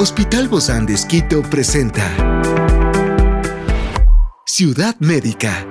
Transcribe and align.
Hospital 0.00 0.46
Bozán 0.46 0.86
de 0.86 0.94
Esquito 0.94 1.42
presenta 1.42 2.06
Ciudad 4.46 4.94
Médica. 5.00 5.66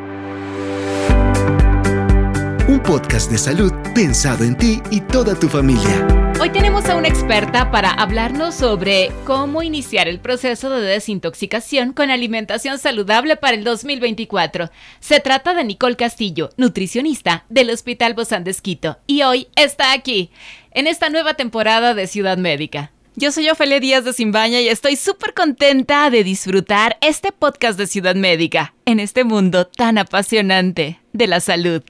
Un 2.68 2.82
podcast 2.84 3.32
de 3.32 3.38
salud 3.38 3.72
pensado 3.96 4.44
en 4.44 4.58
ti 4.58 4.82
y 4.92 5.00
toda 5.00 5.34
tu 5.34 5.48
familia. 5.48 6.06
Hoy 6.42 6.50
tenemos 6.50 6.88
a 6.88 6.98
una 6.98 7.08
experta 7.08 7.72
para 7.72 7.90
hablarnos 7.90 8.54
sobre 8.54 9.14
cómo 9.24 9.64
iniciar 9.64 10.10
el 10.10 10.20
proceso 10.20 10.70
de 10.72 10.82
desintoxicación 10.82 11.94
con 11.94 12.10
alimentación 12.10 12.80
saludable 12.80 13.38
para 13.38 13.56
el 13.56 13.64
2024. 13.64 14.70
Se 15.00 15.22
trata 15.22 15.54
de 15.54 15.64
Nicole 15.64 15.96
Castillo, 15.96 16.50
nutricionista 16.58 17.46
del 17.48 17.70
Hospital 17.70 18.14
Bozán 18.14 18.44
de 18.44 18.52
Esquito, 18.52 18.98
y 19.08 19.22
hoy 19.22 19.48
está 19.56 19.94
aquí, 19.94 20.32
en 20.72 20.86
esta 20.86 21.10
nueva 21.10 21.36
temporada 21.36 21.94
de 21.94 22.08
Ciudad 22.08 22.38
Médica. 22.38 22.92
Yo 23.20 23.32
soy 23.32 23.50
Ofelia 23.50 23.80
Díaz 23.80 24.06
de 24.06 24.14
Simbaña 24.14 24.62
y 24.62 24.70
estoy 24.70 24.96
súper 24.96 25.34
contenta 25.34 26.08
de 26.12 26.24
disfrutar 26.24 26.98
este 27.02 27.32
podcast 27.32 27.76
de 27.80 27.88
Ciudad 27.88 28.14
Médica 28.14 28.76
en 28.86 29.00
este 29.00 29.24
mundo 29.24 29.66
tan 29.66 29.98
apasionante 29.98 31.00
de 31.14 31.26
la 31.26 31.40
salud. 31.40 31.82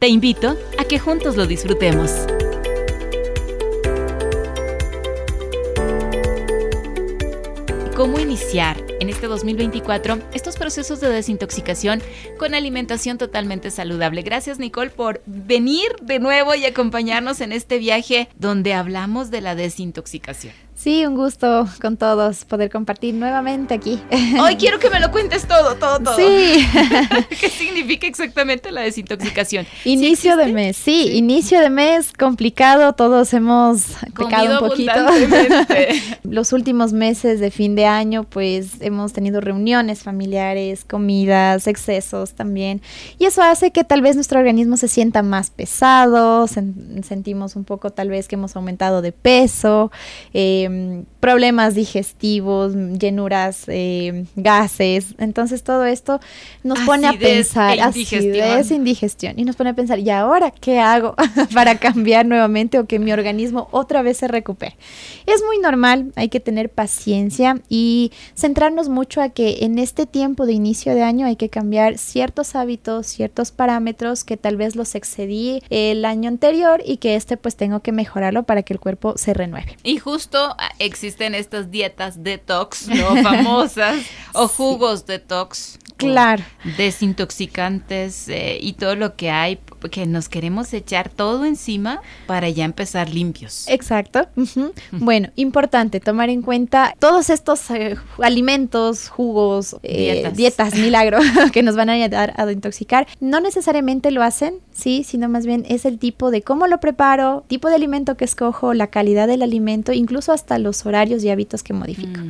Te 0.00 0.08
invito 0.08 0.58
a 0.78 0.84
que 0.84 0.98
juntos 0.98 1.36
lo 1.36 1.46
disfrutemos. 1.46 2.10
¿Cómo 7.94 8.18
iniciar 8.18 8.84
en 8.98 9.08
este 9.10 9.28
2024 9.28 10.18
estos 10.34 10.56
procesos 10.56 10.98
de 10.98 11.10
desintoxicación 11.10 12.02
con 12.38 12.54
alimentación 12.54 13.18
totalmente 13.18 13.70
saludable? 13.70 14.22
Gracias 14.22 14.58
Nicole 14.58 14.90
por 14.90 15.22
venir 15.26 15.94
de 16.02 16.18
nuevo 16.18 16.56
y 16.56 16.64
acompañarnos 16.64 17.40
en 17.40 17.52
este 17.52 17.78
viaje 17.78 18.28
donde 18.36 18.74
hablamos 18.74 19.30
de 19.30 19.42
la 19.42 19.54
desintoxicación. 19.54 20.54
Sí, 20.82 21.06
un 21.06 21.14
gusto 21.14 21.68
con 21.80 21.96
todos 21.96 22.44
poder 22.44 22.68
compartir 22.68 23.14
nuevamente 23.14 23.72
aquí. 23.72 24.00
Hoy 24.42 24.56
quiero 24.56 24.80
que 24.80 24.90
me 24.90 24.98
lo 24.98 25.12
cuentes 25.12 25.46
todo, 25.46 25.76
todo, 25.76 26.00
todo. 26.00 26.16
Sí. 26.16 26.66
¿Qué 27.40 27.48
significa 27.50 28.08
exactamente 28.08 28.72
la 28.72 28.80
desintoxicación? 28.80 29.64
Inicio 29.84 30.36
de 30.36 30.52
mes, 30.52 30.76
sí, 30.76 31.12
inicio 31.12 31.60
de 31.60 31.70
mes 31.70 32.12
complicado, 32.12 32.94
todos 32.94 33.32
hemos 33.32 33.92
pecado 34.16 34.60
un 34.60 34.68
poquito. 34.70 34.92
Los 36.24 36.52
últimos 36.52 36.92
meses 36.92 37.38
de 37.38 37.52
fin 37.52 37.76
de 37.76 37.86
año, 37.86 38.24
pues 38.24 38.80
hemos 38.80 39.12
tenido 39.12 39.40
reuniones 39.40 40.02
familiares, 40.02 40.84
comidas, 40.84 41.68
excesos 41.68 42.32
también. 42.32 42.82
Y 43.20 43.26
eso 43.26 43.40
hace 43.40 43.70
que 43.70 43.84
tal 43.84 44.02
vez 44.02 44.16
nuestro 44.16 44.40
organismo 44.40 44.76
se 44.76 44.88
sienta 44.88 45.22
más 45.22 45.50
pesado, 45.50 46.48
sentimos 46.48 47.54
un 47.54 47.62
poco 47.62 47.90
tal 47.90 48.08
vez 48.08 48.26
que 48.26 48.34
hemos 48.34 48.56
aumentado 48.56 49.00
de 49.00 49.12
peso. 49.12 49.92
Eh, 50.34 50.70
Em, 50.72 51.04
problemas 51.20 51.76
digestivos, 51.76 52.74
llenuras, 52.74 53.64
em, 53.68 54.26
gases. 54.34 55.14
Entonces 55.18 55.62
todo 55.62 55.84
esto 55.84 56.18
nos 56.64 56.80
pone 56.80 57.06
a 57.06 57.12
pensar, 57.12 57.78
e 57.78 57.80
acidez, 57.80 58.72
indigestión, 58.72 59.34
y 59.36 59.44
nos 59.44 59.54
pone 59.54 59.70
a 59.70 59.74
pensar, 59.74 60.00
¿y 60.00 60.10
ahora 60.10 60.50
qué 60.50 60.80
hago 60.80 61.14
para 61.54 61.78
cambiar 61.78 62.26
nuevamente 62.26 62.80
o 62.80 62.86
que 62.86 62.98
mi 62.98 63.12
organismo 63.12 63.68
otra 63.70 64.02
vez 64.02 64.16
se 64.16 64.26
recupere? 64.26 64.76
Es 65.26 65.44
muy 65.44 65.58
normal, 65.58 66.12
hay 66.16 66.28
que 66.28 66.40
tener 66.40 66.70
paciencia 66.70 67.60
y 67.68 68.10
centrarnos 68.34 68.88
mucho 68.88 69.20
a 69.20 69.28
que 69.28 69.58
en 69.60 69.78
este 69.78 70.06
tiempo 70.06 70.44
de 70.44 70.54
inicio 70.54 70.92
de 70.92 71.02
año 71.02 71.26
hay 71.26 71.36
que 71.36 71.48
cambiar 71.48 71.98
ciertos 71.98 72.56
hábitos, 72.56 73.06
ciertos 73.06 73.52
parámetros 73.52 74.24
que 74.24 74.36
tal 74.36 74.56
vez 74.56 74.74
los 74.74 74.96
excedí 74.96 75.62
el 75.70 76.04
año 76.04 76.28
anterior 76.28 76.82
y 76.84 76.96
que 76.96 77.14
este 77.14 77.36
pues 77.36 77.54
tengo 77.54 77.78
que 77.78 77.92
mejorarlo 77.92 78.42
para 78.42 78.64
que 78.64 78.72
el 78.72 78.80
cuerpo 78.80 79.14
se 79.16 79.34
renueve. 79.34 79.76
Y 79.84 79.98
justo 79.98 80.51
existen 80.78 81.34
estas 81.34 81.70
dietas 81.70 82.22
detox, 82.22 82.88
¿no? 82.88 83.22
Famosas, 83.22 84.04
o 84.32 84.48
jugos 84.48 85.06
detox. 85.06 85.78
Claro. 86.06 86.42
Desintoxicantes 86.76 88.28
eh, 88.28 88.58
y 88.60 88.74
todo 88.74 88.94
lo 88.94 89.16
que 89.16 89.30
hay, 89.30 89.58
que 89.90 90.06
nos 90.06 90.28
queremos 90.28 90.72
echar 90.72 91.08
todo 91.08 91.44
encima 91.44 92.00
para 92.26 92.48
ya 92.48 92.64
empezar 92.64 93.08
limpios. 93.08 93.66
Exacto. 93.68 94.28
Bueno, 94.92 95.30
importante 95.36 96.00
tomar 96.00 96.28
en 96.28 96.42
cuenta 96.42 96.94
todos 96.98 97.30
estos 97.30 97.70
eh, 97.70 97.96
alimentos, 98.18 99.08
jugos, 99.08 99.76
eh, 99.82 100.12
dietas. 100.12 100.36
dietas 100.36 100.74
milagro 100.78 101.18
que 101.52 101.62
nos 101.62 101.76
van 101.76 101.90
a 101.90 101.94
ayudar 101.94 102.34
a 102.36 102.50
intoxicar. 102.50 103.06
No 103.20 103.40
necesariamente 103.40 104.10
lo 104.10 104.22
hacen, 104.22 104.56
sí, 104.72 105.04
sino 105.04 105.28
más 105.28 105.46
bien 105.46 105.64
es 105.68 105.84
el 105.84 105.98
tipo 105.98 106.30
de 106.30 106.42
cómo 106.42 106.66
lo 106.66 106.78
preparo, 106.78 107.44
tipo 107.48 107.68
de 107.68 107.74
alimento 107.74 108.16
que 108.16 108.24
escojo, 108.24 108.74
la 108.74 108.88
calidad 108.88 109.26
del 109.26 109.42
alimento, 109.42 109.92
incluso 109.92 110.32
hasta 110.32 110.58
los 110.58 110.84
horarios 110.86 111.24
y 111.24 111.30
hábitos 111.30 111.62
que 111.62 111.72
modifico. 111.72 112.20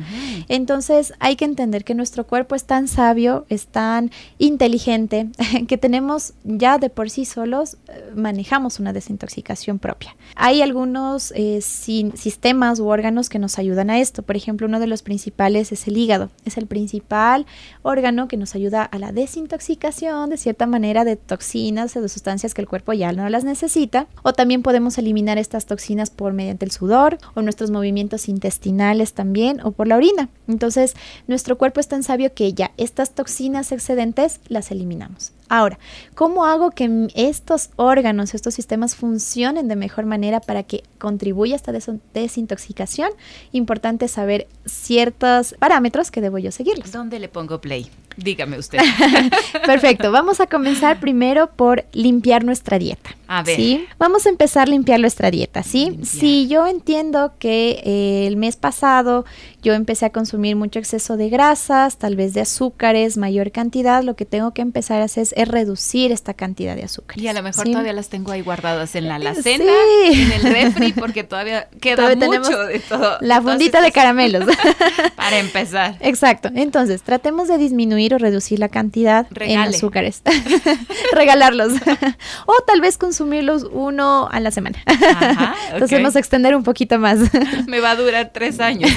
Entonces 0.47 1.13
hay 1.19 1.35
que 1.35 1.45
entender 1.45 1.83
que 1.83 1.95
nuestro 1.95 2.25
cuerpo 2.25 2.55
es 2.55 2.65
tan 2.65 2.87
sabio, 2.87 3.45
es 3.49 3.62
tan 3.67 4.11
inteligente, 4.37 5.29
que 5.67 5.77
tenemos 5.77 6.33
ya 6.43 6.77
de 6.77 6.89
por 6.89 7.09
sí 7.09 7.25
solos, 7.25 7.77
eh, 7.87 8.11
manejamos 8.15 8.79
una 8.79 8.93
desintoxicación 8.93 9.79
propia. 9.79 10.15
Hay 10.35 10.61
algunos 10.61 11.31
eh, 11.35 11.61
sistemas 11.61 12.79
u 12.79 12.87
órganos 12.87 13.29
que 13.29 13.39
nos 13.39 13.59
ayudan 13.59 13.89
a 13.89 13.99
esto. 13.99 14.23
Por 14.23 14.35
ejemplo, 14.35 14.67
uno 14.67 14.79
de 14.79 14.87
los 14.87 15.03
principales 15.03 15.71
es 15.71 15.87
el 15.87 15.97
hígado. 15.97 16.29
Es 16.45 16.57
el 16.57 16.67
principal 16.67 17.45
órgano 17.81 18.27
que 18.27 18.37
nos 18.37 18.55
ayuda 18.55 18.83
a 18.83 18.99
la 18.99 19.11
desintoxicación 19.11 20.29
de 20.29 20.37
cierta 20.37 20.65
manera 20.65 21.05
de 21.05 21.15
toxinas 21.15 21.95
o 21.95 22.01
de 22.01 22.09
sustancias 22.09 22.53
que 22.53 22.61
el 22.61 22.67
cuerpo 22.67 22.93
ya 22.93 23.11
no 23.11 23.27
las 23.29 23.43
necesita. 23.43 24.07
O 24.23 24.33
también 24.33 24.63
podemos 24.63 24.97
eliminar 24.97 25.37
estas 25.37 25.65
toxinas 25.65 26.09
por 26.09 26.33
mediante 26.33 26.65
el 26.65 26.71
sudor 26.71 27.17
o 27.35 27.41
nuestros 27.41 27.71
movimientos 27.71 28.29
intestinales 28.29 29.13
también 29.13 29.61
o 29.63 29.71
por 29.71 29.87
la 29.87 29.97
orina. 29.97 30.29
Entonces, 30.47 30.95
nuestro 31.27 31.57
cuerpo 31.57 31.79
es 31.79 31.87
tan 31.87 32.03
sabio 32.03 32.33
que 32.33 32.53
ya 32.53 32.71
estas 32.77 33.11
toxinas 33.11 33.52
excedentes 33.71 34.39
las 34.47 34.71
eliminamos. 34.71 35.31
Ahora, 35.49 35.77
¿cómo 36.15 36.45
hago 36.45 36.71
que 36.71 37.07
estos 37.15 37.69
órganos, 37.75 38.33
estos 38.33 38.53
sistemas 38.53 38.95
funcionen 38.95 39.67
de 39.67 39.75
mejor 39.75 40.05
manera 40.05 40.39
para 40.39 40.63
que 40.63 40.83
contribuya 40.97 41.55
a 41.55 41.57
esta 41.57 41.71
desintoxicación? 42.13 43.11
Importante 43.51 44.07
saber 44.07 44.47
ciertos 44.65 45.55
parámetros 45.59 46.11
que 46.11 46.21
debo 46.21 46.37
yo 46.37 46.51
seguirlos. 46.51 46.91
¿Dónde 46.91 47.19
le 47.19 47.27
pongo 47.27 47.61
play? 47.61 47.89
Dígame 48.15 48.57
usted. 48.57 48.79
Perfecto. 49.65 50.11
Vamos 50.11 50.39
a 50.39 50.47
comenzar 50.47 50.99
primero 50.99 51.47
por 51.47 51.85
limpiar 51.93 52.43
nuestra 52.43 52.77
dieta. 52.77 53.15
A 53.27 53.41
ver. 53.41 53.55
¿sí? 53.55 53.85
Vamos 53.97 54.25
a 54.25 54.29
empezar 54.29 54.67
a 54.67 54.71
limpiar 54.71 54.99
nuestra 54.99 55.31
dieta, 55.31 55.63
¿sí? 55.63 55.99
Si 56.03 56.47
yo 56.47 56.67
entiendo 56.67 57.33
que 57.39 57.81
eh, 57.83 58.27
el 58.27 58.37
mes 58.37 58.55
pasado 58.55 59.25
yo 59.63 59.73
empecé 59.73 60.05
a 60.05 60.11
consumir 60.11 60.55
mucho 60.55 60.77
exceso 60.77 61.17
de 61.17 61.29
grasas, 61.29 61.97
tal 61.97 62.15
vez 62.15 62.33
de 62.33 62.41
azúcares, 62.41 63.17
mayor 63.17 63.51
cantidad, 63.51 64.03
lo 64.03 64.15
que 64.15 64.25
tengo 64.25 64.53
que 64.53 64.61
empezar 64.61 65.01
a 65.01 65.05
hacer 65.05 65.23
es, 65.23 65.32
reducir 65.35 66.11
esta 66.11 66.33
cantidad 66.33 66.75
de 66.75 66.83
azúcares. 66.83 67.23
Y 67.23 67.27
a 67.27 67.33
lo 67.33 67.43
mejor 67.43 67.65
todavía 67.65 67.93
las 67.93 68.09
tengo 68.09 68.31
ahí 68.31 68.41
guardadas 68.41 68.95
en 68.95 69.07
la 69.07 69.15
alacena, 69.15 69.71
en 70.05 70.31
el 70.31 70.41
refri, 70.43 70.93
porque 70.93 71.23
todavía 71.23 71.67
queda 71.81 72.15
mucho 72.15 72.65
de 72.65 72.79
todo. 72.79 73.17
La 73.21 73.41
fundita 73.41 73.81
de 73.81 73.91
caramelos. 73.91 74.45
Para 75.15 75.39
empezar. 75.39 75.97
Exacto. 75.99 76.49
Entonces, 76.55 77.01
tratemos 77.01 77.47
de 77.47 77.57
disminuir 77.57 78.13
o 78.13 78.17
reducir 78.17 78.59
la 78.59 78.69
cantidad 78.69 79.27
en 79.39 79.59
azúcares. 79.59 80.21
Regalarlos. 81.13 81.73
o 82.45 82.53
tal 82.65 82.81
vez 82.81 82.97
consumirlos 82.97 83.67
uno 83.71 84.27
a 84.31 84.39
la 84.39 84.51
semana. 84.51 84.79
Ajá, 84.85 85.55
Entonces 85.71 85.99
vamos 85.99 86.15
a 86.15 86.19
extender 86.19 86.55
un 86.55 86.63
poquito 86.63 86.99
más. 86.99 87.19
Me 87.67 87.79
va 87.79 87.91
a 87.91 87.95
durar 87.95 88.31
tres 88.33 88.59
años. 88.59 88.91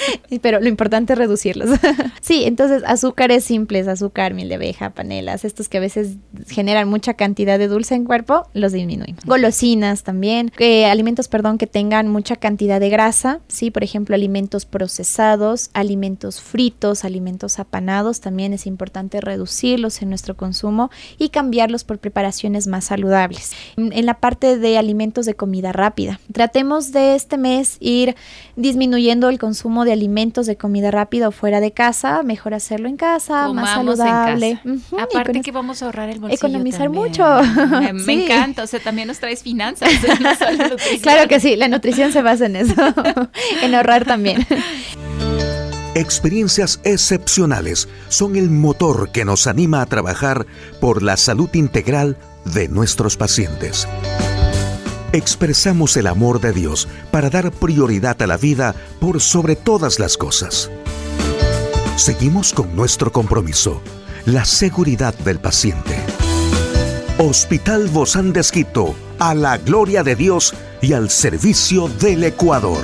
Pero 0.42 0.60
lo 0.60 0.68
importante 0.68 1.12
es 1.12 1.18
reducirlos. 1.18 1.70
sí, 2.20 2.44
entonces 2.44 2.82
azúcares 2.86 3.44
simples, 3.44 3.88
azúcar, 3.88 4.34
miel 4.34 4.48
de 4.48 4.56
abeja, 4.56 4.90
panelas, 4.90 5.44
estos 5.44 5.68
que 5.68 5.78
a 5.78 5.80
veces 5.80 6.16
generan 6.48 6.88
mucha 6.88 7.14
cantidad 7.14 7.58
de 7.58 7.68
dulce 7.68 7.94
en 7.94 8.04
cuerpo, 8.04 8.48
los 8.54 8.72
disminuimos. 8.72 9.24
Golosinas 9.24 10.02
también, 10.02 10.52
eh, 10.58 10.86
alimentos, 10.86 11.28
perdón, 11.28 11.58
que 11.58 11.66
tengan 11.66 12.08
mucha 12.08 12.36
cantidad 12.36 12.80
de 12.80 12.90
grasa, 12.90 13.40
sí, 13.48 13.70
por 13.70 13.84
ejemplo, 13.84 14.14
alimentos 14.14 14.66
procesados, 14.66 15.70
alimentos 15.72 16.40
fritos, 16.40 17.04
alimentos 17.04 17.58
apanados, 17.58 18.20
también 18.20 18.52
es 18.52 18.66
importante 18.66 19.20
reducirlos 19.20 20.02
en 20.02 20.08
nuestro 20.08 20.36
consumo 20.36 20.90
y 21.18 21.30
cambiarlos 21.30 21.84
por 21.84 21.98
preparaciones 21.98 22.66
más 22.66 22.84
saludables. 22.84 23.52
En 23.76 24.06
la 24.06 24.14
parte 24.14 24.58
de 24.58 24.78
alimentos 24.78 25.26
de 25.26 25.34
comida 25.34 25.72
rápida, 25.72 26.20
tratemos 26.32 26.92
de 26.92 27.14
este 27.14 27.38
mes 27.38 27.76
ir 27.80 28.16
disminuyendo 28.56 29.28
el 29.28 29.38
consumo 29.38 29.84
de 29.86 29.92
alimentos 29.92 30.46
de 30.46 30.56
comida 30.56 30.90
rápida 30.90 31.28
o 31.28 31.32
fuera 31.32 31.60
de 31.60 31.72
casa, 31.72 32.22
mejor 32.22 32.52
hacerlo 32.52 32.88
en 32.88 32.98
casa, 32.98 33.48
más 33.48 33.70
saludable. 33.70 34.60
Aparte 35.00 35.40
que 35.40 35.52
vamos 35.52 35.82
a 35.82 35.86
ahorrar 35.86 36.10
el 36.10 36.20
bolsillo. 36.20 36.46
Economizar 36.46 36.90
mucho. 36.90 37.24
Me, 37.94 38.24
encanta, 38.24 38.64
o 38.64 38.66
sea, 38.66 38.80
también 38.80 39.08
nos 39.08 39.18
traes 39.18 39.42
finanzas. 39.42 39.88
claro 41.02 41.28
que 41.28 41.40
sí, 41.40 41.56
la 41.56 41.68
nutrición 41.68 42.12
se 42.12 42.20
basa 42.20 42.46
en 42.46 42.56
eso, 42.56 42.74
en 43.62 43.74
ahorrar 43.74 44.04
también. 44.04 44.46
Experiencias 45.94 46.80
excepcionales 46.84 47.88
son 48.08 48.36
el 48.36 48.50
motor 48.50 49.10
que 49.12 49.24
nos 49.24 49.46
anima 49.46 49.80
a 49.80 49.86
trabajar 49.86 50.46
por 50.78 51.02
la 51.02 51.16
salud 51.16 51.48
integral 51.54 52.18
de 52.44 52.68
nuestros 52.68 53.16
pacientes. 53.16 53.88
Expresamos 55.12 55.96
el 55.96 56.06
amor 56.06 56.40
de 56.40 56.52
Dios 56.52 56.88
para 57.10 57.30
dar 57.30 57.50
prioridad 57.50 58.20
a 58.22 58.26
la 58.26 58.36
vida 58.36 58.74
por 59.00 59.20
sobre 59.20 59.56
todas 59.56 59.98
las 59.98 60.16
cosas. 60.16 60.70
Seguimos 61.96 62.52
con 62.52 62.74
nuestro 62.76 63.12
compromiso, 63.12 63.80
la 64.26 64.44
seguridad 64.44 65.14
del 65.14 65.38
paciente. 65.38 65.96
Hospital 67.18 67.88
Bozán 67.88 68.32
de 68.32 68.40
Esquito, 68.40 68.94
a 69.18 69.34
la 69.34 69.56
gloria 69.56 70.02
de 70.02 70.16
Dios 70.16 70.52
y 70.82 70.92
al 70.92 71.08
servicio 71.08 71.88
del 71.88 72.24
Ecuador. 72.24 72.82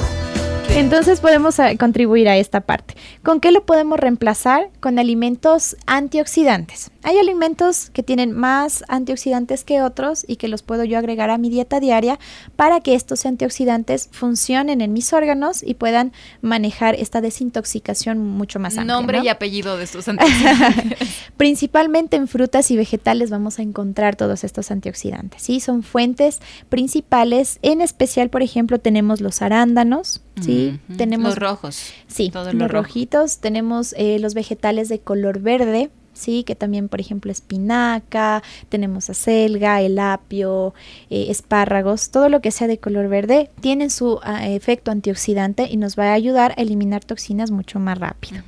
Entonces 0.70 1.20
podemos 1.20 1.58
eh, 1.58 1.76
contribuir 1.78 2.30
a 2.30 2.38
esta 2.38 2.62
parte. 2.62 2.94
¿Con 3.22 3.40
qué 3.40 3.50
lo 3.50 3.66
podemos 3.66 4.00
reemplazar? 4.00 4.70
Con 4.80 4.98
alimentos 4.98 5.76
antioxidantes. 5.86 6.91
Hay 7.04 7.18
alimentos 7.18 7.90
que 7.90 8.02
tienen 8.04 8.32
más 8.32 8.84
antioxidantes 8.86 9.64
que 9.64 9.82
otros 9.82 10.24
y 10.26 10.36
que 10.36 10.46
los 10.46 10.62
puedo 10.62 10.84
yo 10.84 10.98
agregar 10.98 11.30
a 11.30 11.38
mi 11.38 11.50
dieta 11.50 11.80
diaria 11.80 12.18
para 12.54 12.80
que 12.80 12.94
estos 12.94 13.26
antioxidantes 13.26 14.08
funcionen 14.12 14.80
en 14.80 14.92
mis 14.92 15.12
órganos 15.12 15.62
y 15.64 15.74
puedan 15.74 16.12
manejar 16.42 16.94
esta 16.94 17.20
desintoxicación 17.20 18.18
mucho 18.18 18.60
más 18.60 18.78
amplia. 18.78 18.94
Nombre 18.94 19.20
y 19.24 19.28
apellido 19.28 19.76
de 19.76 19.84
estos 19.84 20.06
antioxidantes. 20.06 21.08
Principalmente 21.36 22.16
en 22.16 22.28
frutas 22.28 22.70
y 22.70 22.76
vegetales 22.76 23.30
vamos 23.30 23.58
a 23.58 23.62
encontrar 23.62 24.14
todos 24.14 24.44
estos 24.44 24.70
antioxidantes. 24.70 25.42
Sí, 25.42 25.58
son 25.58 25.82
fuentes 25.82 26.40
principales. 26.68 27.58
En 27.62 27.80
especial, 27.80 28.30
por 28.30 28.42
ejemplo, 28.42 28.78
tenemos 28.78 29.20
los 29.20 29.42
arándanos. 29.42 30.22
Sí, 30.40 30.78
tenemos 30.96 31.30
los 31.30 31.38
rojos. 31.38 31.92
Sí, 32.06 32.32
los 32.52 32.70
rojitos. 32.70 33.38
Tenemos 33.38 33.92
eh, 33.98 34.18
los 34.20 34.34
vegetales 34.34 34.88
de 34.88 35.00
color 35.00 35.40
verde 35.40 35.90
¿sí? 36.12 36.44
Que 36.44 36.54
también, 36.54 36.88
por 36.88 37.00
ejemplo, 37.00 37.30
espinaca, 37.32 38.42
tenemos 38.68 39.10
acelga, 39.10 39.80
el 39.80 39.98
apio, 39.98 40.74
eh, 41.10 41.26
espárragos, 41.28 42.10
todo 42.10 42.28
lo 42.28 42.40
que 42.40 42.50
sea 42.50 42.66
de 42.66 42.78
color 42.78 43.08
verde 43.08 43.50
tiene 43.60 43.90
su 43.90 44.20
ah, 44.22 44.48
efecto 44.48 44.90
antioxidante 44.90 45.68
y 45.70 45.76
nos 45.76 45.98
va 45.98 46.10
a 46.10 46.14
ayudar 46.14 46.52
a 46.56 46.62
eliminar 46.62 47.04
toxinas 47.04 47.50
mucho 47.50 47.78
más 47.78 47.98
rápido. 47.98 48.42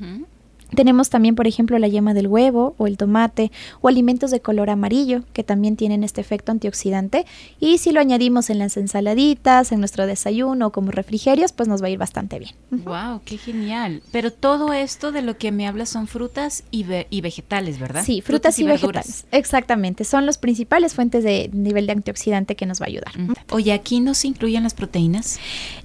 Tenemos 0.75 1.11
también, 1.11 1.35
por 1.35 1.47
ejemplo, 1.47 1.79
la 1.79 1.89
yema 1.89 2.15
del 2.15 2.27
huevo 2.27 2.75
o 2.79 2.87
el 2.87 2.97
tomate 2.97 3.51
o 3.81 3.89
alimentos 3.89 4.31
de 4.31 4.41
color 4.41 4.71
amarillo 4.71 5.23
que 5.33 5.45
también 5.45 5.77
tienen 5.77 6.05
este 6.05 6.21
efecto 6.21 6.53
antioxidante 6.53 7.27
y 7.61 7.79
si 7.79 7.93
lo 7.93 8.01
añadimos 8.01 8.51
en 8.51 8.59
las 8.59 8.77
ensaladitas, 8.77 9.73
en 9.73 9.81
nuestro 9.81 10.07
desayuno 10.07 10.69
o 10.69 10.73
como 10.73 10.91
refrigerios, 10.91 11.53
pues 11.53 11.69
nos 11.69 11.83
va 11.83 11.87
a 11.87 11.91
ir 11.91 11.99
bastante 11.99 12.39
bien. 12.39 12.53
Wow, 12.71 13.23
qué 13.25 13.39
genial. 13.39 14.03
Pero 14.13 14.33
todo 14.33 14.73
esto 14.73 15.13
de 15.13 15.23
lo 15.23 15.39
que 15.39 15.53
me 15.53 15.67
hablas 15.67 15.89
son 15.89 16.07
frutas 16.07 16.65
y, 16.71 16.85
y 17.11 17.21
vegetales, 17.21 17.79
¿verdad? 17.79 18.05
Sí, 18.05 18.21
frutas, 18.21 18.59
y, 18.59 18.65
vegetales. 18.65 19.27
Exactamente, 19.31 20.05
son 20.05 20.27
las 20.27 20.39
principales 20.39 20.95
fuentes 20.95 21.25
de 21.25 21.51
nivel 21.53 21.87
de 21.87 21.93
antioxidante 21.93 22.57
que 22.57 22.67
nos 22.67 22.81
va 22.81 22.87
a 22.87 22.89
ayudar. 22.89 23.13
Oye, 23.51 23.73
aquí 23.73 24.01
no 24.01 24.15
se 24.15 24.29
incluyen 24.29 24.63
las 24.63 24.75
proteínas. 24.75 25.39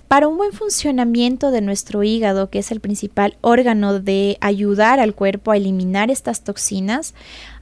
Para 0.09 0.27
un 0.27 0.38
buen 0.38 0.53
funcionamiento 0.53 1.51
de 1.51 1.61
nuestro 1.61 2.03
hígado, 2.03 2.50
que 2.50 2.57
es 2.57 2.71
el 2.71 2.79
principal 2.79 3.38
órgano 3.41 4.00
de 4.00 4.39
ayudar 4.41 5.00
al 5.00 5.13
cuerpo 5.13 5.51
a 5.51 5.57
eliminar 5.57 6.09
estas 6.09 6.44
toxinas, 6.44 7.13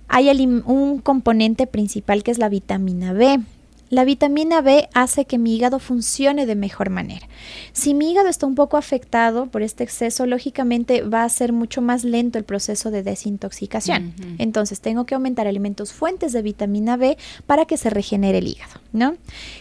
hay 0.07 0.29
un 0.65 0.99
componente 0.99 1.67
principal 1.67 2.23
que 2.23 2.31
es 2.31 2.38
la 2.38 2.47
vitamina 2.47 3.11
B. 3.11 3.41
La 3.89 4.03
vitamina 4.03 4.61
B 4.61 4.89
hace 4.94 5.23
que 5.23 5.38
mi 5.38 5.55
hígado 5.55 5.79
funcione 5.79 6.45
de 6.45 6.55
mejor 6.55 6.89
manera. 6.89 7.25
Si 7.71 7.94
mi 7.94 8.11
hígado 8.11 8.27
está 8.27 8.45
un 8.45 8.55
poco 8.55 8.75
afectado 8.75 9.45
por 9.45 9.61
este 9.61 9.85
exceso, 9.85 10.25
lógicamente 10.25 11.03
va 11.03 11.23
a 11.23 11.29
ser 11.29 11.53
mucho 11.53 11.81
más 11.81 12.03
lento 12.03 12.38
el 12.38 12.43
proceso 12.43 12.91
de 12.91 13.01
desintoxicación. 13.01 14.13
Entonces 14.39 14.81
tengo 14.81 15.05
que 15.05 15.15
aumentar 15.15 15.47
alimentos 15.47 15.93
fuentes 15.93 16.33
de 16.33 16.41
vitamina 16.41 16.97
B 16.97 17.17
para 17.45 17.63
que 17.63 17.77
se 17.77 17.89
regenere 17.89 18.39
el 18.39 18.47
hígado, 18.47 18.81
¿no? 18.91 19.15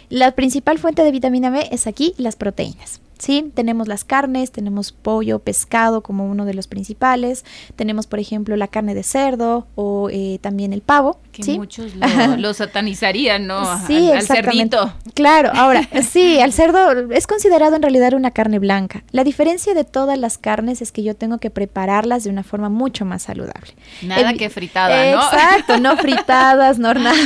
La 0.08 0.32
principal 0.32 0.78
fuente 0.78 1.02
de 1.02 1.10
vitamina 1.10 1.50
B 1.50 1.68
es 1.70 1.86
aquí 1.86 2.14
las 2.18 2.36
proteínas. 2.36 3.00
¿sí? 3.18 3.50
Tenemos 3.54 3.88
las 3.88 4.04
carnes, 4.04 4.52
tenemos 4.52 4.92
pollo, 4.92 5.38
pescado 5.38 6.02
como 6.02 6.26
uno 6.26 6.44
de 6.44 6.54
los 6.54 6.66
principales, 6.66 7.44
tenemos 7.76 8.06
por 8.06 8.18
ejemplo 8.18 8.56
la 8.56 8.68
carne 8.68 8.94
de 8.94 9.02
cerdo 9.02 9.66
o 9.74 10.08
eh, 10.10 10.38
también 10.40 10.72
el 10.72 10.82
pavo. 10.82 11.18
Que 11.32 11.54
muchos 11.54 11.92
lo, 12.38 12.54
satanizarían, 12.54 13.46
¿no? 13.46 13.86
Sí, 13.86 14.10
al, 14.10 14.22
cerdito. 14.22 14.92
Claro, 15.14 15.50
ahora, 15.54 15.86
sí, 16.08 16.40
al 16.40 16.52
cerdo 16.52 17.10
es 17.10 17.26
considerado 17.26 17.76
en 17.76 17.82
realidad 17.82 18.14
una 18.14 18.30
carne 18.30 18.58
blanca. 18.58 19.04
La 19.12 19.24
diferencia 19.24 19.74
de 19.74 19.84
todas 19.84 20.18
las 20.18 20.38
carnes 20.38 20.80
es 20.80 20.92
que 20.92 21.02
yo 21.02 21.14
tengo 21.14 21.38
que 21.38 21.50
prepararlas 21.50 22.24
de 22.24 22.30
una 22.30 22.42
forma 22.42 22.68
mucho 22.68 23.04
más 23.04 23.22
saludable. 23.24 23.74
Nada 24.02 24.32
que 24.34 24.48
fritada, 24.48 25.12
¿no? 25.12 25.22
Exacto, 25.22 25.78
no 25.78 25.96
fritadas, 25.96 26.78
no 26.78 26.88
hornadas, 26.88 27.18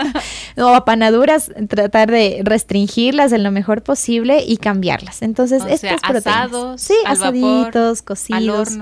o 0.56 0.68
apanaduras, 0.68 1.50
tratar 1.68 2.10
de 2.10 2.17
restringirlas 2.42 3.32
en 3.32 3.42
lo 3.42 3.50
mejor 3.50 3.82
posible 3.82 4.42
y 4.46 4.56
cambiarlas. 4.56 5.22
Entonces, 5.22 5.62
estas 5.68 6.00
proteínas. 6.00 6.80
sí, 6.80 6.94
asaditos, 7.06 8.02
cocidos. 8.02 8.78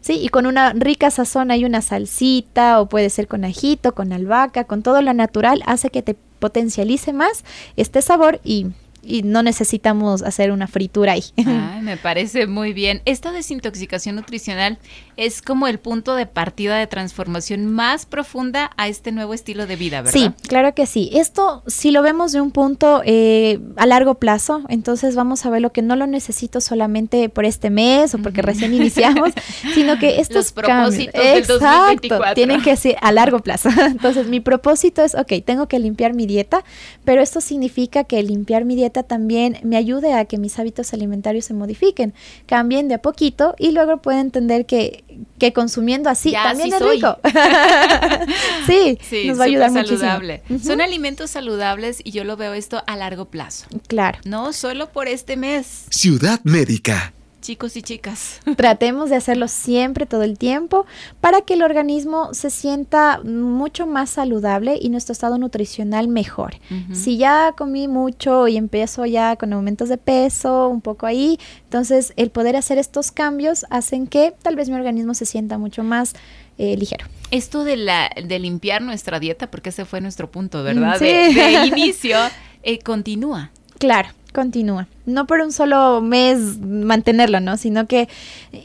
Sí, 0.00 0.20
y 0.22 0.28
con 0.28 0.46
una 0.46 0.72
rica 0.72 1.10
sazón 1.10 1.50
hay 1.50 1.64
una 1.64 1.80
salsita 1.80 2.80
o 2.80 2.88
puede 2.88 3.10
ser 3.10 3.26
con 3.26 3.44
ajito, 3.44 3.94
con 3.94 4.12
albahaca, 4.12 4.64
con 4.64 4.82
todo 4.82 5.00
lo 5.00 5.14
natural 5.14 5.62
hace 5.66 5.90
que 5.90 6.02
te 6.02 6.16
potencialice 6.38 7.12
más 7.12 7.44
este 7.76 8.02
sabor 8.02 8.40
y 8.44 8.66
y 9.06 9.22
no 9.22 9.42
necesitamos 9.42 10.22
hacer 10.22 10.50
una 10.50 10.66
fritura 10.66 11.12
ahí. 11.12 11.24
me 11.82 11.96
parece 11.96 12.46
muy 12.46 12.72
bien. 12.72 13.02
Esta 13.04 13.32
desintoxicación 13.32 14.16
nutricional 14.16 14.78
es 15.16 15.42
como 15.42 15.68
el 15.68 15.78
punto 15.78 16.14
de 16.14 16.26
partida 16.26 16.76
de 16.76 16.86
transformación 16.86 17.66
más 17.66 18.06
profunda 18.06 18.70
a 18.76 18.88
este 18.88 19.12
nuevo 19.12 19.34
estilo 19.34 19.66
de 19.66 19.76
vida, 19.76 20.02
¿verdad? 20.02 20.18
Sí, 20.18 20.30
claro 20.48 20.74
que 20.74 20.86
sí. 20.86 21.10
Esto, 21.12 21.62
si 21.66 21.90
lo 21.90 22.02
vemos 22.02 22.32
de 22.32 22.40
un 22.40 22.50
punto 22.50 23.02
eh, 23.04 23.60
a 23.76 23.86
largo 23.86 24.16
plazo, 24.16 24.62
entonces 24.68 25.14
vamos 25.14 25.44
a 25.46 25.50
ver 25.50 25.62
lo 25.62 25.72
que 25.72 25.82
no 25.82 25.96
lo 25.96 26.06
necesito 26.06 26.60
solamente 26.60 27.28
por 27.28 27.44
este 27.44 27.70
mes 27.70 28.14
o 28.14 28.18
porque 28.18 28.42
recién 28.42 28.74
iniciamos, 28.74 29.30
sino 29.74 29.98
que 29.98 30.20
estos 30.20 30.36
Los 30.36 30.52
propósitos 30.52 31.22
del 31.22 31.46
2024. 31.46 32.34
tienen 32.34 32.62
que 32.62 32.76
ser 32.76 32.96
a 33.00 33.12
largo 33.12 33.40
plazo. 33.40 33.68
Entonces, 33.86 34.26
mi 34.28 34.40
propósito 34.40 35.02
es, 35.02 35.14
ok, 35.14 35.32
tengo 35.44 35.68
que 35.68 35.78
limpiar 35.78 36.14
mi 36.14 36.26
dieta, 36.26 36.64
pero 37.04 37.22
esto 37.22 37.40
significa 37.40 38.04
que 38.04 38.22
limpiar 38.22 38.64
mi 38.64 38.74
dieta 38.74 38.93
también 39.02 39.58
me 39.62 39.76
ayude 39.76 40.12
a 40.14 40.24
que 40.24 40.38
mis 40.38 40.58
hábitos 40.58 40.92
alimentarios 40.94 41.46
se 41.46 41.54
modifiquen, 41.54 42.14
cambien 42.46 42.88
de 42.88 42.94
a 42.94 43.02
poquito 43.02 43.54
y 43.58 43.72
luego 43.72 44.00
pueda 44.00 44.20
entender 44.20 44.66
que 44.66 45.04
que 45.38 45.52
consumiendo 45.52 46.10
así 46.10 46.32
también 46.32 46.72
es 46.72 46.80
rico. 46.80 47.18
sí, 48.66 48.98
nos 49.26 49.38
va 49.38 49.44
a 49.44 49.46
ayudar 49.46 49.72
saludable. 49.72 50.42
Son 50.62 50.80
alimentos 50.80 51.30
saludables 51.30 52.00
y 52.02 52.12
yo 52.12 52.24
lo 52.24 52.36
veo 52.36 52.54
esto 52.54 52.82
a 52.86 52.96
largo 52.96 53.26
plazo. 53.26 53.66
Claro. 53.86 54.18
No 54.24 54.52
solo 54.52 54.90
por 54.90 55.08
este 55.08 55.36
mes. 55.36 55.86
Ciudad 55.90 56.40
Médica 56.44 57.12
chicos 57.44 57.76
y 57.76 57.82
chicas. 57.82 58.40
Tratemos 58.56 59.10
de 59.10 59.16
hacerlo 59.16 59.46
siempre, 59.46 60.06
todo 60.06 60.22
el 60.22 60.38
tiempo, 60.38 60.86
para 61.20 61.42
que 61.42 61.54
el 61.54 61.62
organismo 61.62 62.32
se 62.32 62.50
sienta 62.50 63.20
mucho 63.22 63.86
más 63.86 64.10
saludable 64.10 64.78
y 64.80 64.88
nuestro 64.88 65.12
estado 65.12 65.38
nutricional 65.38 66.08
mejor. 66.08 66.56
Si 66.92 67.18
ya 67.18 67.52
comí 67.56 67.86
mucho 67.86 68.48
y 68.48 68.56
empiezo 68.56 69.04
ya 69.04 69.36
con 69.36 69.52
aumentos 69.52 69.88
de 69.88 69.98
peso, 69.98 70.68
un 70.68 70.80
poco 70.80 71.06
ahí, 71.06 71.38
entonces 71.64 72.12
el 72.16 72.30
poder 72.30 72.56
hacer 72.56 72.78
estos 72.78 73.12
cambios 73.12 73.66
hacen 73.70 74.06
que 74.06 74.34
tal 74.42 74.56
vez 74.56 74.68
mi 74.68 74.74
organismo 74.74 75.14
se 75.14 75.26
sienta 75.26 75.58
mucho 75.58 75.84
más 75.84 76.14
eh, 76.56 76.76
ligero. 76.76 77.06
Esto 77.30 77.64
de, 77.64 77.76
la, 77.76 78.10
de 78.24 78.38
limpiar 78.38 78.80
nuestra 78.80 79.20
dieta, 79.20 79.50
porque 79.50 79.68
ese 79.68 79.84
fue 79.84 80.00
nuestro 80.00 80.30
punto, 80.30 80.62
¿verdad? 80.62 80.98
De, 80.98 81.66
inicio, 81.66 82.16
eh, 82.62 82.78
continúa. 82.78 83.50
Claro, 83.78 84.08
continúa 84.32 84.88
no 85.06 85.26
por 85.26 85.40
un 85.40 85.52
solo 85.52 86.00
mes 86.00 86.58
mantenerlo, 86.60 87.40
¿no? 87.40 87.56
Sino 87.56 87.86
que 87.86 88.08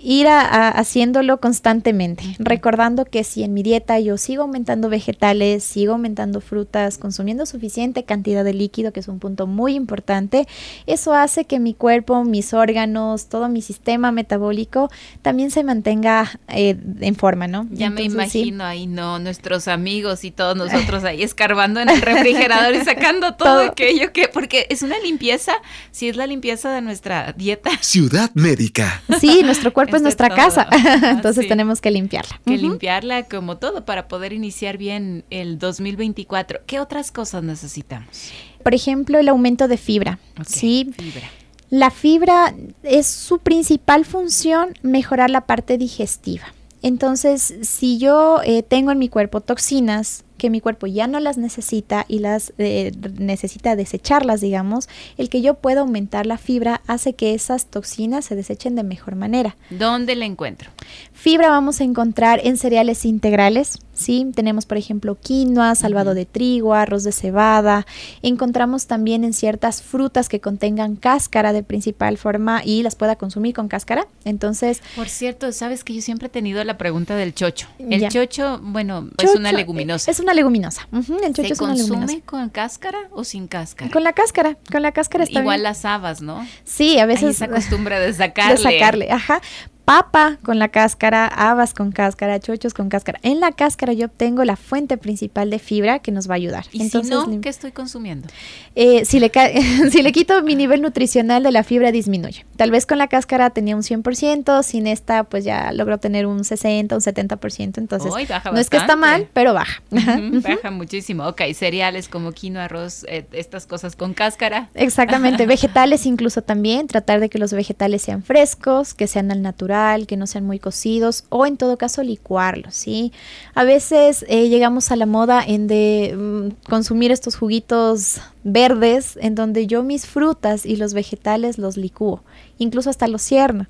ir 0.02 0.28
a, 0.28 0.70
haciéndolo 0.70 1.40
constantemente, 1.40 2.24
recordando 2.40 3.06
que 3.06 3.24
si 3.24 3.44
en 3.44 3.54
mi 3.54 3.64
dieta 3.64 4.00
yo 4.00 4.18
sigo 4.18 4.44
aumentando 4.44 4.90
vegetales, 4.90 5.64
sigo 5.64 5.94
aumentando 5.94 6.42
frutas, 6.42 6.98
consumiendo 6.98 7.46
suficiente 7.46 8.04
cantidad 8.04 8.44
de 8.44 8.54
líquido, 8.54 8.94
que 8.94 9.00
es 9.02 9.08
un 9.08 9.20
punto 9.20 9.48
muy 9.48 9.76
importante, 9.76 10.48
eso 10.86 11.14
hace 11.14 11.46
que 11.46 11.60
mi 11.60 11.74
cuerpo, 11.74 12.24
mis 12.24 12.54
órganos, 12.54 13.28
todo 13.28 13.50
mi 13.50 13.62
sistema 13.62 14.12
metabólico 14.12 14.90
también 15.22 15.52
se 15.52 15.64
mantenga 15.64 16.40
eh, 16.48 16.78
en 17.02 17.16
forma, 17.16 17.48
¿no? 17.48 17.68
Ya 17.72 17.90
me 17.90 18.04
imagino 18.04 18.64
ahí, 18.64 18.88
¿no? 18.88 19.20
Nuestros 19.20 19.68
amigos 19.68 20.24
y 20.24 20.32
todos 20.32 20.56
nosotros 20.58 21.04
ahí 21.04 21.24
escarbando 21.24 21.82
en 21.82 21.90
el 21.90 22.02
refrigerador 22.02 22.76
y 22.76 22.82
sacando 22.82 23.36
todo, 23.36 23.50
todo, 23.50 23.72
aquello 23.72 24.14
que, 24.14 24.28
porque 24.28 24.68
es 24.70 24.82
una 24.82 24.98
limpieza, 25.00 25.54
si 25.92 26.08
es 26.08 26.16
la 26.16 26.29
limpieza 26.30 26.72
de 26.72 26.82
nuestra 26.82 27.34
dieta. 27.34 27.72
Ciudad 27.82 28.32
médica. 28.34 29.02
Sí, 29.20 29.42
nuestro 29.44 29.74
cuerpo 29.74 29.96
es, 29.98 30.02
nuestra 30.02 30.30
casa, 30.30 30.68
entonces 31.04 31.48
tenemos 31.48 31.82
que 31.82 31.92
limpiarla. 31.92 32.40
Que 32.46 32.58
limpiarla 32.58 33.24
como 33.24 33.58
todo 33.58 33.86
para 33.86 34.08
poder 34.08 34.34
iniciar 34.34 34.78
bien 34.78 35.26
el 35.30 35.60
2024. 35.60 36.62
¿Qué 36.66 36.80
otras 36.80 37.12
cosas 37.12 37.44
necesitamos? 37.44 38.32
Por 38.64 38.74
ejemplo, 38.74 39.20
el 39.20 39.28
aumento 39.28 39.68
de 39.68 39.78
fibra. 39.78 40.20
sí. 40.46 40.92
Fibra. 40.98 41.30
La 41.70 41.92
fibra 41.92 42.56
es 42.82 43.06
su 43.06 43.38
principal 43.38 44.04
función 44.04 44.74
mejorar 44.82 45.30
la 45.30 45.46
parte 45.46 45.78
digestiva. 45.78 46.46
Entonces, 46.82 47.54
si 47.62 48.00
yo 48.00 48.42
eh, 48.44 48.64
tengo 48.64 48.92
en 48.92 48.98
mi 48.98 49.08
cuerpo 49.08 49.42
toxinas, 49.42 50.24
que 50.40 50.50
mi 50.50 50.62
cuerpo 50.62 50.88
ya 50.88 51.06
no 51.06 51.20
las 51.20 51.38
necesita 51.38 52.06
y 52.08 52.18
las 52.18 52.54
eh, 52.58 52.92
necesita 53.20 53.76
desecharlas, 53.76 54.42
digamos, 54.42 54.90
el 55.18 55.30
que 55.30 55.44
yo 55.44 55.54
pueda 55.54 55.82
aumentar 55.82 56.26
la 56.26 56.40
fibra 56.40 56.82
hace 56.88 57.14
que 57.14 57.36
esas 57.36 57.68
toxinas 57.68 58.26
se 58.26 58.36
desechen 58.36 58.76
de 58.76 58.82
mejor 58.82 59.16
manera. 59.16 59.56
¿Dónde 59.70 60.16
la 60.16 60.26
encuentro? 60.26 60.72
Fibra 61.20 61.50
vamos 61.50 61.82
a 61.82 61.84
encontrar 61.84 62.40
en 62.46 62.56
cereales 62.56 63.04
integrales, 63.04 63.80
¿sí? 63.94 64.26
Tenemos, 64.34 64.66
por 64.66 64.78
ejemplo, 64.78 65.18
quinoa, 65.20 65.76
salvado 65.76 66.14
de 66.14 66.26
trigo, 66.26 66.74
arroz 66.74 67.04
de 67.04 67.12
cebada. 67.12 67.86
Encontramos 68.22 68.88
también 68.88 69.26
en 69.26 69.34
ciertas 69.34 69.82
frutas 69.82 70.30
que 70.30 70.40
contengan 70.40 70.96
cáscara 70.96 71.52
de 71.52 71.62
principal 71.62 72.18
forma 72.18 72.62
y 72.64 72.84
las 72.84 72.96
pueda 72.96 73.18
consumir 73.18 73.54
con 73.54 73.68
cáscara. 73.68 74.08
Entonces... 74.24 74.82
Por 74.96 75.10
cierto, 75.10 75.52
sabes 75.52 75.84
que 75.84 75.94
yo 75.94 76.02
siempre 76.02 76.28
he 76.28 76.30
tenido 76.30 76.64
la 76.64 76.78
pregunta 76.78 77.18
del 77.18 77.34
chocho. 77.34 77.68
El 77.80 78.08
chocho, 78.08 78.62
bueno, 78.64 79.10
es 79.22 79.36
una 79.36 79.52
leguminosa. 79.52 80.10
Es 80.10 80.22
una 80.22 80.34
leguminosa. 80.34 80.88
El 80.94 81.34
chocho 81.34 81.48
¿Se 81.48 81.54
es 81.54 81.60
una 81.60 81.74
consume 81.74 82.22
con 82.22 82.48
cáscara 82.48 83.10
o 83.12 83.26
sin 83.26 83.48
cáscara? 83.48 83.92
Con 83.92 84.06
la 84.06 84.14
cáscara, 84.14 84.56
con 84.72 84.82
la 84.82 84.94
cáscara 84.94 85.26
está 85.26 85.42
Igual 85.42 85.64
las 85.64 85.84
habas, 85.84 86.22
¿no? 86.22 86.48
Sí, 86.64 86.98
a 86.98 87.06
veces... 87.06 87.24
Hay 87.24 87.32
esa 87.32 87.50
costumbre 87.50 88.00
de 88.00 88.14
sacarle. 88.14 88.56
De 88.56 88.80
sacarle, 88.80 89.12
ajá 89.12 89.42
papa 89.90 90.38
con 90.44 90.60
la 90.60 90.68
cáscara, 90.68 91.26
habas 91.26 91.74
con 91.74 91.92
cáscara, 91.92 92.40
chochos 92.40 92.76
con 92.76 92.90
cáscara. 92.90 93.20
En 93.24 93.40
la 93.40 93.52
cáscara 93.52 93.92
yo 93.94 94.06
obtengo 94.06 94.46
la 94.46 94.56
fuente 94.56 94.98
principal 94.98 95.50
de 95.50 95.58
fibra 95.58 95.98
que 95.98 96.12
nos 96.12 96.30
va 96.30 96.34
a 96.34 96.36
ayudar. 96.36 96.66
¿Y 96.72 96.88
si 96.92 97.02
no, 97.10 97.42
qué 97.42 97.50
estoy 97.50 97.72
consumiendo? 97.72 98.28
Eh, 98.76 99.04
si, 99.06 99.20
le 99.20 99.32
si 99.90 100.04
le 100.04 100.12
quito 100.12 100.44
mi 100.44 100.54
nivel 100.54 100.84
nutricional 100.84 101.42
de 101.42 101.52
la 101.52 101.64
fibra 101.64 101.92
disminuye. 101.92 102.46
Tal 102.56 102.70
vez 102.70 102.86
con 102.86 103.00
la 103.00 103.08
cáscara 103.08 103.50
tenía 103.50 103.76
un 103.76 103.82
100%, 103.82 104.62
sin 104.62 104.86
esta 104.86 105.24
pues 105.24 105.44
ya 105.44 105.72
logro 105.72 105.98
tener 105.98 106.28
un 106.28 106.44
60, 106.44 106.94
un 106.94 107.02
70%. 107.02 107.80
Entonces 107.80 108.14
no 108.52 108.60
es 108.60 108.70
que 108.70 108.78
está 108.78 108.96
mal, 108.96 109.28
pero 109.34 109.56
baja. 109.56 109.82
baja 109.90 110.70
muchísimo. 110.70 111.26
Ok, 111.26 111.42
cereales 111.56 112.10
como 112.10 112.32
quinoa, 112.32 112.66
arroz, 112.66 113.06
eh, 113.08 113.26
estas 113.32 113.66
cosas 113.66 113.96
con 113.96 114.14
cáscara. 114.14 114.70
Exactamente, 114.76 115.46
vegetales 115.48 116.06
incluso 116.06 116.44
también, 116.44 116.86
tratar 116.86 117.20
de 117.20 117.30
que 117.30 117.40
los 117.40 117.54
vegetales 117.54 118.04
sean 118.04 118.22
frescos, 118.22 118.94
que 118.94 119.08
sean 119.08 119.32
al 119.32 119.42
natural 119.42 119.79
que 120.08 120.18
no 120.18 120.28
sean 120.28 120.46
muy 120.46 120.60
cocidos 120.60 121.24
o 121.30 121.46
en 121.46 121.58
todo 121.58 121.78
caso 121.78 122.04
licuarlos, 122.04 122.74
¿sí? 122.76 123.12
A 123.56 123.64
veces 123.64 124.26
eh, 124.28 124.50
llegamos 124.50 124.92
a 124.92 124.96
la 124.96 125.06
moda 125.06 125.44
en 125.46 125.68
de 125.68 126.16
mm, 126.18 126.70
consumir 126.70 127.12
estos 127.12 127.36
juguitos 127.36 128.22
verdes 128.44 129.18
en 129.22 129.36
donde 129.36 129.68
yo 129.68 129.84
mis 129.84 130.06
frutas 130.06 130.66
y 130.66 130.76
los 130.76 130.94
vegetales 130.94 131.58
los 131.58 131.78
licúo, 131.78 132.24
incluso 132.58 132.90
hasta 132.90 133.08
los 133.08 133.22
cierno 133.22 133.68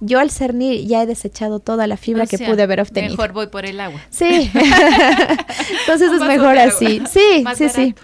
yo 0.00 0.18
al 0.18 0.30
cernir 0.30 0.86
ya 0.86 1.02
he 1.02 1.06
desechado 1.06 1.60
toda 1.60 1.86
la 1.86 1.96
fibra 1.96 2.26
que 2.26 2.38
pude 2.38 2.62
haber 2.62 2.80
obtenido. 2.80 3.12
Mejor 3.12 3.32
voy 3.32 3.46
por 3.48 3.66
el 3.66 3.78
agua. 3.80 4.00
Sí. 4.10 4.50
Entonces 5.80 6.12
es 6.12 6.20
mejor 6.20 6.58
así. 6.58 7.02
Sí, 7.10 7.44
sí, 7.56 7.68
sí. 7.68 7.94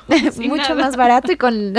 Mucho 0.49 0.75
más 0.75 0.97
barato 0.97 1.31
y 1.31 1.37
con, 1.37 1.75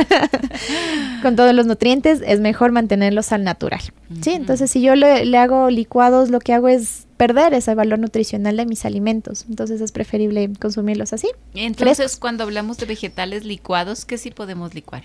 con 1.22 1.36
todos 1.36 1.54
los 1.54 1.66
nutrientes 1.66 2.22
es 2.26 2.40
mejor 2.40 2.72
mantenerlos 2.72 3.32
al 3.32 3.44
natural. 3.44 3.82
Sí, 4.22 4.32
entonces 4.32 4.72
si 4.72 4.82
yo 4.82 4.96
le, 4.96 5.26
le 5.26 5.38
hago 5.38 5.70
licuados, 5.70 6.30
lo 6.30 6.40
que 6.40 6.54
hago 6.54 6.68
es 6.68 7.08
perder 7.18 7.54
ese 7.54 7.76
valor 7.76 8.00
nutricional 8.00 8.56
de 8.56 8.66
mis 8.66 8.86
alimentos. 8.86 9.46
Entonces 9.50 9.82
es 9.82 9.92
preferible 9.92 10.50
consumirlos 10.60 11.14
así. 11.14 11.28
Entonces, 11.54 12.18
cuando 12.18 12.44
hablamos 12.44 12.78
de 12.78 12.86
vegetales 12.86 13.44
licuados, 13.44 14.06
¿qué 14.06 14.18
sí 14.18 14.32
podemos 14.32 14.74
licuar? 14.74 15.04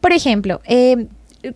Por 0.00 0.12
ejemplo, 0.12 0.60
eh, 0.64 1.06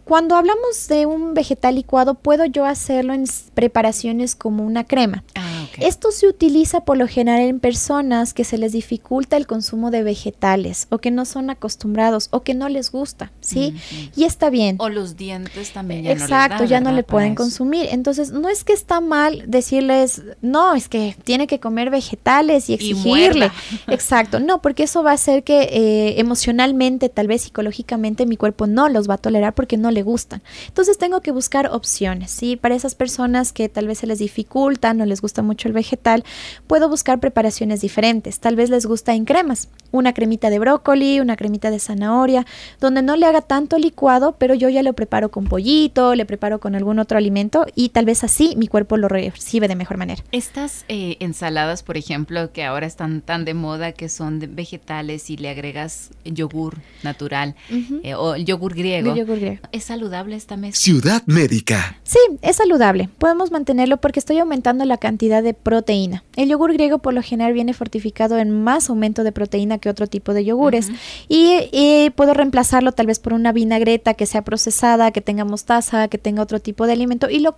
cuando 0.05 0.37
hablamos 0.37 0.89
de 0.89 1.07
un 1.07 1.35
vegetal 1.35 1.77
licuado, 1.77 2.15
puedo 2.15 2.45
yo 2.45 2.65
hacerlo 2.65 3.13
en 3.13 3.25
preparaciones 3.55 4.35
como 4.35 4.65
una 4.65 4.85
crema. 4.85 5.23
Ah, 5.35 5.46
Esto 5.81 6.11
se 6.11 6.29
utiliza 6.29 6.85
por 6.85 6.97
lo 6.97 7.07
general 7.09 7.43
en 7.43 7.61
personas 7.61 8.35
que 8.35 8.45
se 8.45 8.59
les 8.59 8.73
dificulta 8.73 9.37
el 9.37 9.47
consumo 9.47 9.91
de 9.91 10.03
vegetales 10.03 10.87
o 10.91 10.99
que 10.99 11.11
no 11.11 11.25
son 11.25 11.51
acostumbrados 11.51 12.29
o 12.31 12.43
que 12.43 12.55
no 12.55 12.69
les 12.69 12.91
gusta, 12.91 13.33
¿sí? 13.41 13.75
Y 14.15 14.25
está 14.25 14.51
bien. 14.51 14.77
O 14.79 14.89
los 14.89 15.17
dientes 15.17 15.73
también. 15.73 16.05
Ya 16.05 16.13
Exacto, 16.13 16.65
ya 16.65 16.81
no 16.81 16.93
le 16.93 17.03
pueden 17.03 17.35
consumir. 17.35 17.89
Entonces, 17.91 18.31
no 18.31 18.49
es 18.49 18.65
que 18.65 18.73
está 18.73 19.01
mal 19.01 19.45
decirles, 19.47 20.23
no, 20.43 20.75
es 20.75 20.89
que 20.89 21.17
tiene 21.25 21.47
que 21.47 21.61
comer 21.61 21.91
vegetales 21.91 22.69
y 22.71 22.75
exigirle. 22.75 23.51
Exacto, 23.89 24.41
no, 24.41 24.63
porque 24.63 24.85
eso 24.85 25.03
va 25.03 25.13
a 25.13 25.15
hacer 25.15 25.45
que 25.45 25.63
eh, 25.73 26.21
emocionalmente, 26.21 27.09
tal 27.09 27.27
vez 27.27 27.43
psicológicamente, 27.43 28.27
mi 28.27 28.37
cuerpo 28.37 28.67
no 28.67 28.89
los 28.89 29.09
va 29.09 29.15
a 29.15 29.19
tolerar 29.19 29.55
porque 29.55 29.77
no 29.77 29.91
le 29.91 30.03
gustan. 30.03 30.43
Entonces 30.69 30.99
tengo 30.99 31.21
que 31.21 31.33
buscar 31.33 31.69
opciones, 31.73 32.31
¿sí? 32.31 32.57
Para 32.57 32.75
esas 32.75 32.95
personas 32.95 33.53
que 33.53 33.69
tal 33.69 33.87
vez 33.87 33.99
se 33.99 34.07
les 34.07 34.19
dificulta, 34.19 34.95
no 34.95 35.05
les 35.05 35.21
gusta 35.21 35.43
mucho 35.43 35.66
el 35.67 35.73
vegetal, 35.73 36.25
puedo 36.67 36.89
buscar 36.89 37.21
preparaciones 37.21 37.81
diferentes. 37.81 38.41
Tal 38.41 38.57
vez 38.57 38.71
les 38.71 38.87
gusta 38.87 39.15
en 39.15 39.25
cremas, 39.25 39.69
una 39.91 40.13
cremita 40.13 40.51
de 40.51 40.59
brócoli, 40.59 41.21
una 41.21 41.37
cremita 41.37 41.71
de 41.71 41.79
zanahoria, 41.79 42.47
donde 42.81 43.03
no 43.03 43.17
le 43.17 43.27
haga 43.27 43.43
tanto 43.43 43.79
licuado, 43.79 44.37
pero 44.39 44.55
yo 44.55 44.69
ya 44.69 44.83
lo 44.83 44.93
preparo 44.93 45.31
con 45.31 45.45
pollito, 45.45 46.15
le 46.15 46.27
preparo 46.27 46.61
con 46.61 46.75
algún 46.75 46.99
otro 46.99 47.19
alimento 47.19 47.67
y 47.75 47.91
tal 47.91 48.05
vez 48.05 48.25
así 48.25 48.55
mi 48.57 48.69
cuerpo 48.69 48.97
lo 48.97 49.09
recibe 49.09 49.69
de 49.69 49.77
mejor 49.77 49.97
manera. 49.97 50.23
Estas 50.33 50.85
eh, 50.89 51.17
ensaladas, 51.21 51.83
por 51.83 51.97
ejemplo, 51.97 52.53
que 52.53 52.65
ahora 52.65 52.87
están 52.87 53.21
tan 53.21 53.45
de 53.45 53.55
moda, 53.55 53.93
que 53.93 54.09
son 54.09 54.39
de 54.39 54.47
vegetales 54.47 55.31
y 55.31 55.37
le 55.37 55.51
agregas 55.51 56.11
yogur 56.25 56.79
natural 57.03 57.55
eh, 58.03 58.15
o 58.15 58.37
yogur 58.37 58.75
griego. 58.75 59.15
yogur 59.15 59.39
griego. 59.39 59.61
¿Es 59.73 59.85
saludable 59.85 60.37
esta 60.37 60.57
mezcla? 60.57 60.81
Ciudad 60.81 61.23
Médica. 61.27 61.99
Sí, 62.03 62.19
es 62.43 62.57
saludable. 62.57 63.09
Podemos 63.19 63.51
mantenerlo 63.51 63.99
porque 63.99 64.21
estoy 64.21 64.39
aumentando 64.39 64.85
la 64.85 64.99
cantidad 64.99 65.43
de 65.43 65.56
proteína. 65.63 66.25
El 66.37 66.49
yogur 66.49 66.73
griego 66.73 66.99
por 66.99 67.15
lo 67.15 67.23
general 67.23 67.53
viene 67.53 67.75
fortificado 67.75 68.39
en 68.39 68.51
más 68.51 68.91
aumento 68.91 69.25
de 69.25 69.33
proteína 69.33 69.79
que 69.79 69.89
otro 69.89 70.07
tipo 70.07 70.35
de 70.35 70.45
yogures. 70.45 70.91
y, 71.29 72.11
puedo 72.17 72.35
reemplazarlo 72.35 72.93
tal 72.93 73.07
vez 73.07 73.19
por 73.19 73.33
una 73.33 73.53
vinagreta 73.53 74.15
que 74.15 74.27
sea 74.27 74.43
procesada, 74.43 75.11
que 75.11 75.21
tenga 75.21 75.45
mostaza, 75.45 76.09
que 76.09 76.19
tenga 76.19 76.43
otro 76.43 76.61
tipo 76.61 76.87
de 76.87 76.93
alimento 76.93 77.29
y 77.29 77.41
lo 77.41 77.57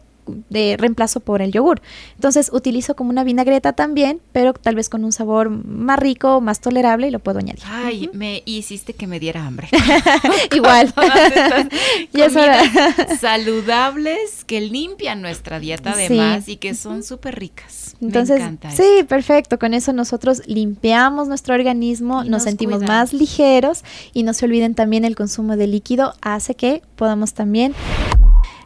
de 0.49 0.77
reemplazo 0.79 1.21
por 1.21 1.43
el 1.43 1.53
yogur. 1.53 1.81
Entonces 2.15 2.51
utilizo 2.53 2.97
como 2.97 3.11
una 3.11 3.25
vinagreta 3.25 3.73
también, 3.73 4.21
pero 4.33 4.53
tal 4.53 4.75
vez 4.75 4.89
con 4.89 5.05
un 5.05 5.13
sabor 5.13 5.51
más 5.51 5.99
rico, 5.99 6.41
más 6.41 6.61
tolerable 6.61 7.09
y 7.09 7.11
lo 7.11 7.19
puedo 7.19 7.39
añadir. 7.39 7.63
Ay, 7.67 8.11
me 8.13 8.43
hiciste 8.45 8.95
que 8.95 9.07
me 9.07 9.21
diera 9.21 9.47
hambre. 9.47 9.69
Igual. 10.55 10.93
y 12.13 12.21
eso 12.21 12.41
saludables 13.21 14.45
que 14.45 14.61
limpian 14.61 15.23
nuestra 15.23 15.61
dieta 15.61 15.93
además 15.93 16.49
y 16.49 16.57
que 16.57 16.75
son 16.75 17.03
súper 17.03 17.39
ricas. 17.39 17.97
Entonces, 18.01 18.43
sí, 18.75 19.05
perfecto. 19.09 19.59
Con 19.59 19.75
eso 19.75 19.93
nosotros 19.93 20.43
limpiamos 20.47 21.29
nuestro 21.29 21.55
organismo, 21.55 22.25
nos, 22.25 22.45
sentimos 22.45 22.83
más 22.83 23.13
ligeros 23.13 23.83
y 24.13 24.23
no 24.23 24.33
se 24.33 24.45
olviden 24.45 24.75
también 24.75 25.05
el 25.05 25.17
consumo 25.17 25.57
de 25.57 25.67
líquido 25.67 26.15
hace 26.21 26.55
que 26.55 26.83
podamos 26.97 27.35
también 27.35 27.75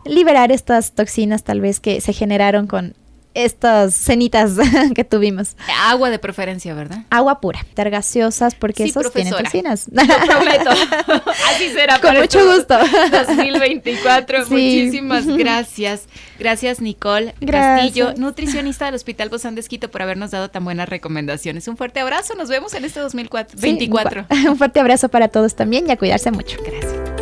liberar 0.05 0.53
estas 0.53 0.93
toxinas 0.93 1.45
tal 1.45 1.61
vez 1.61 1.81
que 1.81 2.01
se 2.01 2.13
generaron 2.13 2.67
con 2.67 2.95
estas 3.35 3.95
cenitas 3.95 4.53
que 4.95 5.05
tuvimos. 5.05 5.57
Agua 5.79 6.11
de 6.11 6.19
preferencia, 6.19 6.75
¿verdad? 6.75 7.05
Agua 7.11 7.41
pura, 7.41 7.65
ter 7.75 7.91
gaseosas, 7.91 8.55
porque 8.55 8.85
esos 8.85 9.13
tienen 9.13 9.33
toxinas. 9.33 9.89
Lo 9.91 10.03
prometo. 10.03 10.71
Así 11.51 11.71
será. 11.71 12.01
Con 12.01 12.17
mucho 12.17 12.45
gusto. 12.45 12.77
2024. 12.79 14.47
Muchísimas 14.49 15.27
gracias. 15.27 16.05
Gracias, 16.39 16.81
Nicole 16.81 17.35
Castillo, 17.47 18.15
nutricionista 18.17 18.87
del 18.87 18.95
Hospital 18.95 19.29
Bozán 19.29 19.55
de 19.55 19.61
Esquito, 19.61 19.91
por 19.91 20.03
habernos 20.03 20.31
dado 20.31 20.51
tan 20.51 20.65
buenas 20.65 20.89
recomendaciones. 20.89 21.69
Un 21.69 21.77
fuerte 21.77 22.01
abrazo. 22.01 22.35
Nos 22.35 22.49
vemos 22.49 22.75
en 22.75 22.85
este 22.85 23.01
2024. 23.01 24.27
un 24.49 24.57
fuerte 24.57 24.81
abrazo 24.81 25.09
para 25.09 25.29
todos 25.29 25.55
también 25.55 25.89
y 25.89 25.93
a 25.93 25.97
cuidarse 25.97 26.31
mucho. 26.31 26.59
Gracias. 26.63 27.22